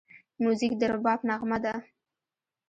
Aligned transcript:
موزیک 0.43 0.73
د 0.77 0.81
رباب 0.91 1.19
نغمه 1.29 1.57
ده. 1.63 1.73